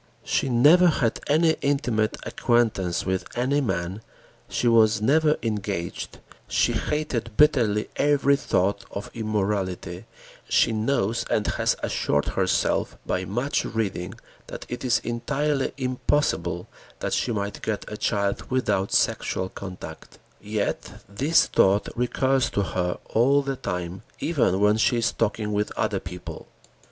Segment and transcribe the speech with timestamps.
[0.23, 4.01] She never had any intimate acquaintance with any man,
[4.49, 10.05] she was never engaged, she hated bitterly every thought of immorality,
[10.49, 14.15] she knows and has assured herself by much reading
[14.47, 16.67] that it is entirely impossible
[16.99, 20.17] that she might get a child without sexual contact.
[20.41, 25.71] Yet this thought recurs to her all the time, even when she is talking with
[25.73, 26.47] other people.